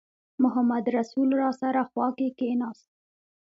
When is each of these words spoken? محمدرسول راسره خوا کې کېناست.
محمدرسول 0.43 1.29
راسره 1.41 1.83
خوا 1.89 2.07
کې 2.17 2.27
کېناست. 2.39 2.89